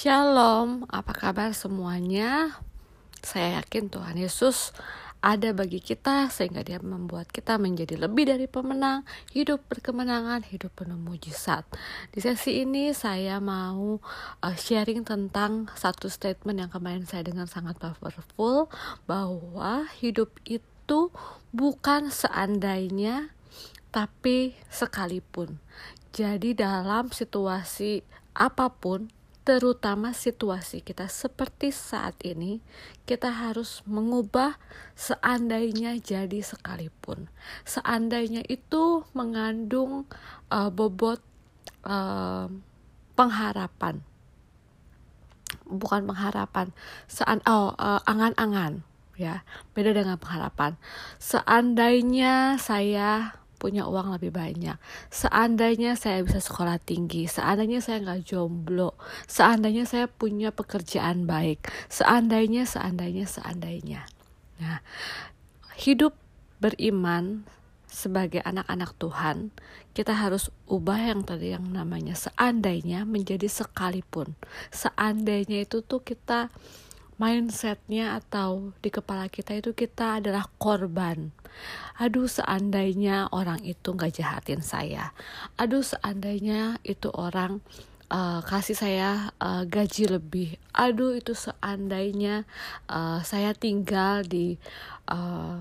Shalom, 0.00 0.88
apa 0.88 1.12
kabar 1.12 1.52
semuanya? 1.52 2.56
Saya 3.20 3.60
yakin 3.60 3.92
Tuhan 3.92 4.16
Yesus 4.16 4.72
ada 5.20 5.52
bagi 5.52 5.76
kita 5.76 6.32
sehingga 6.32 6.64
dia 6.64 6.80
membuat 6.80 7.28
kita 7.28 7.60
menjadi 7.60 8.00
lebih 8.00 8.32
dari 8.32 8.48
pemenang, 8.48 9.04
hidup 9.36 9.60
berkemenangan, 9.68 10.48
hidup 10.48 10.72
penuh 10.72 10.96
mujizat. 10.96 11.68
Di 12.16 12.24
sesi 12.24 12.64
ini 12.64 12.96
saya 12.96 13.44
mau 13.44 14.00
uh, 14.40 14.56
sharing 14.56 15.04
tentang 15.04 15.68
satu 15.76 16.08
statement 16.08 16.64
yang 16.64 16.72
kemarin 16.72 17.04
saya 17.04 17.28
dengar 17.28 17.44
sangat 17.44 17.76
powerful 17.76 18.72
bahwa 19.04 19.84
hidup 20.00 20.32
itu 20.48 21.12
bukan 21.52 22.08
seandainya 22.08 23.36
tapi 23.92 24.56
sekalipun. 24.72 25.60
Jadi 26.16 26.56
dalam 26.56 27.12
situasi 27.12 28.00
apa 28.32 28.72
pun 28.72 29.19
terutama 29.40 30.12
situasi 30.12 30.84
kita 30.84 31.08
seperti 31.08 31.72
saat 31.72 32.14
ini, 32.22 32.60
kita 33.08 33.32
harus 33.32 33.80
mengubah 33.88 34.60
seandainya 34.92 35.96
jadi 35.98 36.44
sekalipun. 36.44 37.32
Seandainya 37.64 38.44
itu 38.46 39.02
mengandung 39.16 40.04
uh, 40.52 40.68
bobot 40.68 41.24
uh, 41.88 42.52
pengharapan, 43.16 44.04
bukan 45.66 46.04
pengharapan, 46.04 46.76
sean 47.08 47.40
oh 47.48 47.72
uh, 47.80 48.00
angan-angan 48.04 48.84
ya, 49.16 49.44
beda 49.72 49.92
dengan 49.92 50.16
pengharapan. 50.16 50.76
Seandainya 51.20 52.56
saya 52.56 53.39
punya 53.60 53.84
uang 53.84 54.16
lebih 54.16 54.32
banyak. 54.32 54.80
Seandainya 55.12 56.00
saya 56.00 56.24
bisa 56.24 56.40
sekolah 56.40 56.80
tinggi, 56.80 57.28
seandainya 57.28 57.84
saya 57.84 58.00
nggak 58.00 58.24
jomblo, 58.24 58.96
seandainya 59.28 59.84
saya 59.84 60.08
punya 60.08 60.48
pekerjaan 60.48 61.28
baik, 61.28 61.68
seandainya, 61.92 62.64
seandainya, 62.64 63.28
seandainya. 63.28 64.08
Nah, 64.64 64.80
hidup 65.76 66.16
beriman 66.56 67.44
sebagai 67.90 68.40
anak-anak 68.40 68.96
Tuhan, 68.96 69.52
kita 69.92 70.14
harus 70.14 70.48
ubah 70.70 71.12
yang 71.12 71.26
tadi 71.26 71.52
yang 71.52 71.68
namanya 71.68 72.14
seandainya 72.16 73.04
menjadi 73.04 73.50
sekalipun. 73.50 74.38
Seandainya 74.70 75.66
itu 75.66 75.82
tuh 75.84 76.00
kita 76.00 76.48
mindsetnya 77.20 78.16
atau 78.16 78.72
di 78.80 78.88
kepala 78.88 79.28
kita 79.28 79.52
itu 79.52 79.76
kita 79.76 80.24
adalah 80.24 80.48
korban. 80.56 81.28
Aduh 82.00 82.24
seandainya 82.24 83.28
orang 83.28 83.60
itu 83.60 83.92
nggak 83.92 84.16
jahatin 84.16 84.64
saya. 84.64 85.12
Aduh 85.60 85.84
seandainya 85.84 86.80
itu 86.80 87.12
orang 87.12 87.60
uh, 88.08 88.40
kasih 88.40 88.72
saya 88.72 89.36
uh, 89.36 89.68
gaji 89.68 90.08
lebih. 90.08 90.56
Aduh 90.72 91.12
itu 91.12 91.36
seandainya 91.36 92.48
uh, 92.88 93.20
saya 93.20 93.52
tinggal 93.52 94.24
di 94.24 94.56
uh, 95.12 95.60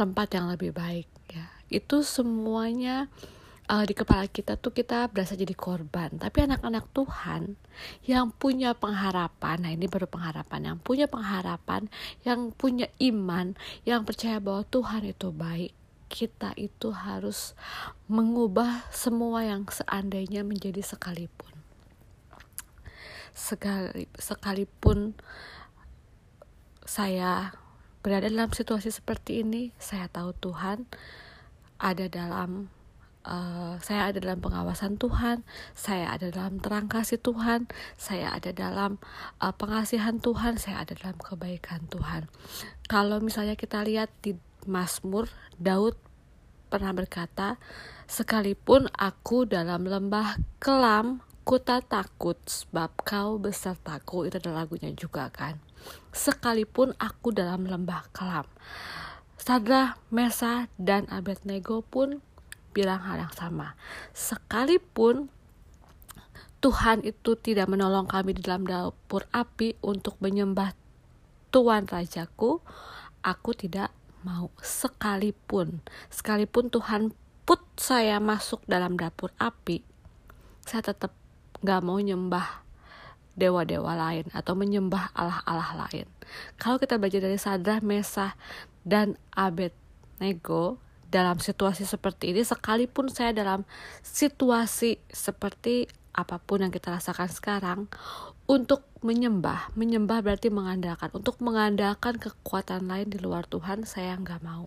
tempat 0.00 0.32
yang 0.32 0.48
lebih 0.48 0.72
baik. 0.72 1.12
Ya 1.28 1.52
itu 1.68 2.00
semuanya 2.00 3.12
uh, 3.66 3.84
di 3.84 3.94
kepala 3.94 4.30
kita 4.30 4.58
tuh 4.58 4.70
kita 4.72 5.10
berasa 5.10 5.34
jadi 5.34 5.52
korban. 5.52 6.16
Tapi 6.18 6.46
anak-anak 6.46 6.90
Tuhan 6.94 7.58
yang 8.06 8.30
punya 8.32 8.72
pengharapan, 8.72 9.56
nah 9.62 9.70
ini 9.74 9.86
baru 9.90 10.06
pengharapan, 10.06 10.72
yang 10.72 10.78
punya 10.80 11.06
pengharapan, 11.10 11.90
yang 12.22 12.54
punya 12.54 12.86
iman, 13.02 13.58
yang 13.82 14.06
percaya 14.06 14.38
bahwa 14.38 14.62
Tuhan 14.66 15.02
itu 15.06 15.28
baik. 15.34 15.72
Kita 16.06 16.54
itu 16.54 16.94
harus 16.94 17.58
mengubah 18.06 18.86
semua 18.94 19.42
yang 19.42 19.66
seandainya 19.66 20.46
menjadi 20.46 20.78
sekalipun. 20.78 21.50
Sekali, 23.34 24.06
sekalipun 24.14 25.18
saya 26.86 27.50
berada 28.06 28.30
dalam 28.30 28.54
situasi 28.54 28.94
seperti 28.94 29.42
ini, 29.42 29.74
saya 29.82 30.06
tahu 30.06 30.30
Tuhan 30.38 30.86
ada 31.82 32.06
dalam 32.06 32.70
uh, 33.26 33.74
saya 33.82 34.08
ada 34.08 34.22
dalam 34.22 34.38
pengawasan 34.38 34.96
Tuhan, 34.96 35.42
saya 35.74 36.14
ada 36.14 36.30
dalam 36.30 36.62
terang 36.62 36.86
kasih 36.86 37.18
Tuhan, 37.18 37.66
saya 37.98 38.32
ada 38.32 38.54
dalam 38.54 39.02
uh, 39.42 39.52
pengasihan 39.52 40.22
Tuhan, 40.22 40.56
saya 40.56 40.86
ada 40.86 40.94
dalam 40.94 41.18
kebaikan 41.18 41.90
Tuhan. 41.90 42.30
Kalau 42.86 43.18
misalnya 43.18 43.58
kita 43.58 43.82
lihat 43.82 44.08
di 44.22 44.38
Mazmur, 44.64 45.26
Daud 45.58 45.98
pernah 46.70 46.94
berkata, 46.94 47.58
sekalipun 48.06 48.86
aku 48.94 49.46
dalam 49.46 49.86
lembah 49.86 50.38
kelam, 50.62 51.22
ku 51.46 51.62
tak 51.62 51.86
takut 51.86 52.34
sebab 52.46 52.90
kau 53.06 53.38
besertaku. 53.38 54.26
Itu 54.26 54.42
adalah 54.42 54.66
lagunya 54.66 54.90
juga 54.94 55.30
kan. 55.30 55.62
Sekalipun 56.10 56.98
aku 56.98 57.30
dalam 57.30 57.70
lembah 57.70 58.10
kelam. 58.10 58.50
Sadra, 59.38 59.94
Mesa, 60.10 60.66
dan 60.74 61.06
Abednego 61.06 61.86
pun 61.86 62.18
bilang 62.76 63.00
hal 63.00 63.24
yang 63.24 63.32
sama. 63.32 63.72
Sekalipun 64.12 65.32
Tuhan 66.60 67.00
itu 67.08 67.32
tidak 67.40 67.72
menolong 67.72 68.04
kami 68.04 68.36
di 68.36 68.44
dalam 68.44 68.68
dapur 68.68 69.24
api 69.32 69.80
untuk 69.80 70.20
menyembah 70.20 70.76
Tuhan 71.48 71.88
Rajaku, 71.88 72.60
aku 73.24 73.50
tidak 73.56 73.96
mau 74.20 74.52
sekalipun. 74.60 75.80
Sekalipun 76.12 76.68
Tuhan 76.68 77.16
put 77.48 77.62
saya 77.80 78.20
masuk 78.20 78.60
dalam 78.68 78.98
dapur 78.98 79.32
api, 79.40 79.80
saya 80.66 80.82
tetap 80.82 81.14
gak 81.62 81.80
mau 81.80 81.96
nyembah 81.96 82.66
dewa-dewa 83.36 83.92
lain 83.94 84.26
atau 84.32 84.58
menyembah 84.58 85.14
Allah-Allah 85.14 85.86
lain. 85.86 86.08
Kalau 86.58 86.80
kita 86.80 86.96
belajar 86.98 87.22
dari 87.22 87.38
Sadrah, 87.38 87.84
Mesah, 87.84 88.34
dan 88.82 89.20
Abednego, 89.36 90.80
dalam 91.10 91.38
situasi 91.38 91.86
seperti 91.86 92.34
ini 92.34 92.42
sekalipun 92.42 93.06
saya 93.08 93.30
dalam 93.30 93.62
situasi 94.02 94.98
seperti 95.06 95.86
apa 96.16 96.40
pun 96.40 96.64
yang 96.64 96.72
kita 96.72 96.96
rasakan 96.96 97.28
sekarang 97.28 97.80
untuk 98.48 98.88
menyembah 99.04 99.74
menyembah 99.76 100.24
berarti 100.24 100.48
mengandalkan. 100.48 101.12
Untuk 101.12 101.38
mengandalkan 101.44 102.16
kekuatan 102.16 102.88
lain 102.88 103.12
di 103.12 103.20
luar 103.20 103.44
Tuhan 103.44 103.84
saya 103.84 104.16
nggak 104.16 104.40
mau. 104.40 104.66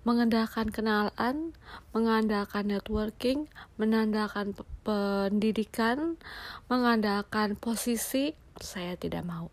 Mengandalkan 0.00 0.72
kenalan, 0.72 1.52
mengandalkan 1.92 2.72
networking, 2.72 3.52
mengandalkan 3.76 4.56
pendidikan, 4.80 6.16
mengandalkan 6.72 7.52
posisi, 7.52 8.32
saya 8.56 8.96
tidak 8.96 9.28
mau 9.28 9.52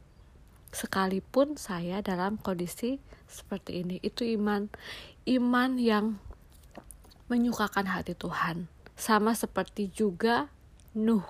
sekalipun 0.77 1.57
saya 1.57 2.05
dalam 2.05 2.37
kondisi 2.37 3.01
seperti 3.25 3.81
ini. 3.81 3.97
Itu 4.05 4.21
iman. 4.21 4.69
Iman 5.25 5.81
yang 5.81 6.21
menyukakan 7.33 7.89
hati 7.89 8.13
Tuhan. 8.13 8.69
Sama 8.93 9.33
seperti 9.33 9.89
juga 9.89 10.53
Nuh. 10.93 11.25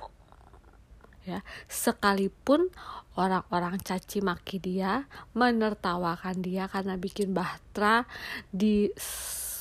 Ya 1.27 1.43
sekalipun 1.67 2.71
orang-orang 3.19 3.83
caci 3.83 4.23
maki 4.23 4.63
dia 4.63 5.11
menertawakan 5.35 6.39
dia 6.39 6.71
karena 6.71 6.95
bikin 6.95 7.35
bahtera 7.35 8.07
di 8.47 8.87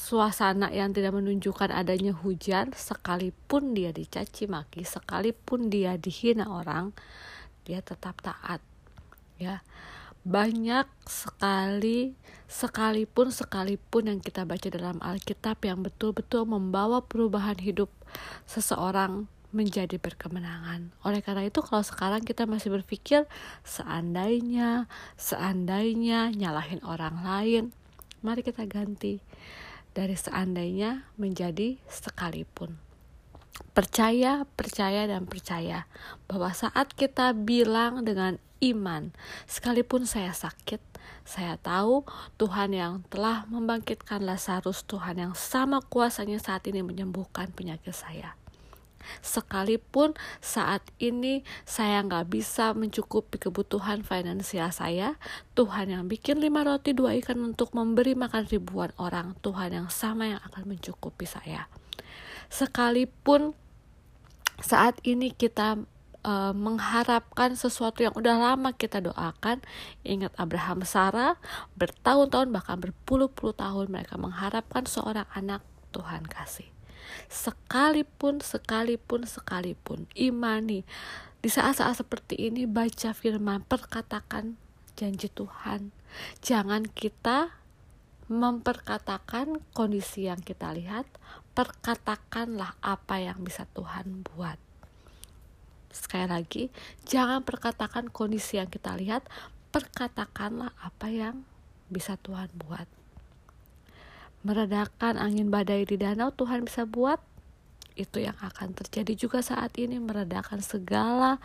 suasana 0.07 0.71
yang 0.71 0.95
tidak 0.95 1.19
menunjukkan 1.19 1.75
adanya 1.75 2.15
hujan 2.15 2.71
sekalipun 2.71 3.75
dia 3.75 3.91
dicaci 3.91 4.47
maki 4.47 4.87
sekalipun 4.87 5.67
dia 5.67 5.99
dihina 5.99 6.47
orang 6.47 6.95
dia 7.67 7.83
tetap 7.83 8.23
taat 8.23 8.63
ya 9.37 9.61
banyak 10.27 10.91
sekali 11.07 12.19
sekalipun 12.51 13.31
sekalipun 13.31 14.11
yang 14.11 14.19
kita 14.19 14.43
baca 14.43 14.67
dalam 14.67 14.99
Alkitab 14.99 15.63
yang 15.63 15.87
betul-betul 15.87 16.51
membawa 16.51 16.99
perubahan 17.03 17.59
hidup 17.63 17.91
seseorang 18.43 19.31
menjadi 19.55 20.03
berkemenangan. 20.03 20.91
Oleh 21.07 21.23
karena 21.23 21.47
itu 21.47 21.63
kalau 21.63 21.87
sekarang 21.87 22.27
kita 22.27 22.43
masih 22.45 22.75
berpikir 22.75 23.25
seandainya, 23.63 24.91
seandainya 25.15 26.35
nyalahin 26.35 26.83
orang 26.83 27.23
lain, 27.23 27.65
mari 28.27 28.43
kita 28.43 28.67
ganti 28.67 29.23
dari 29.95 30.19
seandainya 30.19 31.07
menjadi 31.17 31.79
sekalipun 31.87 32.86
percaya, 33.77 34.49
percaya, 34.57 35.05
dan 35.05 35.29
percaya 35.29 35.85
bahwa 36.25 36.49
saat 36.57 36.97
kita 36.97 37.37
bilang 37.37 38.09
dengan 38.09 38.41
iman, 38.65 39.13
sekalipun 39.45 40.09
saya 40.09 40.33
sakit, 40.33 40.81
saya 41.29 41.61
tahu 41.61 42.09
Tuhan 42.41 42.73
yang 42.73 43.05
telah 43.13 43.45
membangkitkan 43.53 44.25
Lazarus, 44.25 44.81
Tuhan 44.89 45.21
yang 45.21 45.35
sama 45.37 45.85
kuasanya 45.85 46.41
saat 46.41 46.65
ini 46.65 46.81
menyembuhkan 46.81 47.53
penyakit 47.53 47.93
saya. 47.93 48.33
Sekalipun 49.21 50.17
saat 50.41 50.83
ini 50.99 51.45
saya 51.69 52.01
nggak 52.01 52.33
bisa 52.33 52.73
mencukupi 52.73 53.37
kebutuhan 53.37 54.01
finansial 54.03 54.73
saya, 54.73 55.21
Tuhan 55.53 55.93
yang 55.93 56.09
bikin 56.09 56.41
lima 56.41 56.65
roti 56.65 56.97
dua 56.97 57.13
ikan 57.21 57.39
untuk 57.45 57.77
memberi 57.77 58.17
makan 58.17 58.49
ribuan 58.49 58.91
orang, 58.97 59.37
Tuhan 59.45 59.77
yang 59.77 59.89
sama 59.93 60.33
yang 60.33 60.41
akan 60.49 60.65
mencukupi 60.65 61.29
saya 61.29 61.69
sekalipun 62.51 63.55
saat 64.61 64.99
ini 65.05 65.33
kita 65.33 65.81
uh, 66.27 66.53
mengharapkan 66.53 67.55
sesuatu 67.55 68.03
yang 68.03 68.15
udah 68.17 68.37
lama 68.37 68.75
kita 68.75 68.99
doakan. 68.99 69.63
Ingat 70.03 70.35
Abraham 70.37 70.83
Sarah 70.83 71.39
bertahun-tahun 71.79 72.51
bahkan 72.51 72.83
berpuluh-puluh 72.83 73.55
tahun 73.55 73.89
mereka 73.89 74.19
mengharapkan 74.19 74.85
seorang 74.85 75.29
anak 75.33 75.63
Tuhan 75.95 76.27
kasih. 76.27 76.69
Sekalipun, 77.31 78.43
sekalipun, 78.43 79.25
sekalipun 79.25 80.11
imani 80.19 80.83
di 81.39 81.49
saat-saat 81.53 82.03
seperti 82.03 82.51
ini 82.51 82.67
baca 82.67 83.15
firman, 83.15 83.63
perkatakan 83.63 84.59
janji 84.99 85.31
Tuhan. 85.31 85.95
Jangan 86.43 86.91
kita 86.91 87.55
memperkatakan 88.27 89.63
kondisi 89.71 90.27
yang 90.27 90.43
kita 90.43 90.75
lihat, 90.75 91.07
perkatakanlah 91.55 92.75
apa 92.83 93.23
yang 93.23 93.39
bisa 93.47 93.71
Tuhan 93.71 94.27
buat. 94.27 94.59
Sekali 95.95 96.27
lagi, 96.27 96.69
jangan 97.07 97.47
perkatakan 97.47 98.11
kondisi 98.11 98.59
yang 98.59 98.67
kita 98.67 98.99
lihat, 98.99 99.25
perkatakanlah 99.71 100.75
apa 100.83 101.07
yang 101.09 101.47
bisa 101.87 102.19
Tuhan 102.19 102.51
buat. 102.59 102.91
Meredakan 104.43 105.19
angin 105.19 105.49
badai 105.49 105.87
di 105.87 105.97
danau 105.97 106.35
Tuhan 106.35 106.67
bisa 106.67 106.83
buat, 106.85 107.23
itu 107.97 108.21
yang 108.21 108.37
akan 108.43 108.77
terjadi 108.77 109.17
juga 109.17 109.41
saat 109.41 109.73
ini 109.81 109.97
meredakan 109.97 110.61
segala 110.61 111.41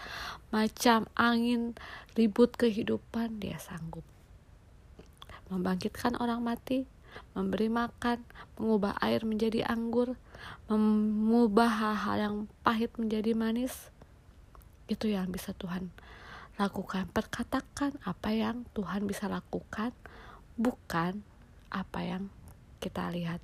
macam 0.51 1.07
angin 1.15 1.77
ribut 2.19 2.51
kehidupan 2.59 3.39
dia 3.39 3.55
sanggup 3.55 4.03
membangkitkan 5.51 6.15
orang 6.17 6.41
mati 6.41 6.87
memberi 7.35 7.67
makan, 7.67 8.23
mengubah 8.55 8.95
air 9.03 9.23
menjadi 9.27 9.67
anggur, 9.67 10.15
mengubah 10.71 11.67
hal-hal 11.67 12.17
yang 12.17 12.35
pahit 12.63 12.91
menjadi 12.95 13.35
manis, 13.35 13.91
itu 14.87 15.11
yang 15.11 15.31
bisa 15.31 15.55
Tuhan 15.55 15.91
lakukan. 16.59 17.07
Perkatakan 17.11 17.95
apa 18.03 18.29
yang 18.35 18.67
Tuhan 18.75 19.07
bisa 19.07 19.31
lakukan, 19.31 19.95
bukan 20.59 21.23
apa 21.71 21.99
yang 22.03 22.23
kita 22.83 23.07
lihat. 23.11 23.39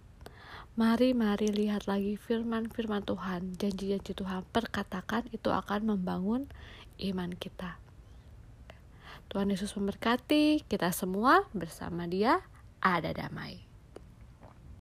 Mari, 0.78 1.18
mari 1.18 1.50
lihat 1.50 1.90
lagi 1.90 2.22
firman-firman 2.22 3.02
Tuhan, 3.02 3.58
janji-janji 3.58 4.14
Tuhan. 4.14 4.46
Perkatakan 4.54 5.26
itu 5.34 5.50
akan 5.50 5.98
membangun 5.98 6.46
iman 7.02 7.34
kita. 7.34 7.82
Tuhan 9.28 9.52
Yesus 9.52 9.76
memberkati 9.76 10.64
kita 10.72 10.96
semua 10.96 11.44
bersama 11.52 12.08
dia 12.08 12.40
ada 12.80 13.12
damai. 13.12 13.67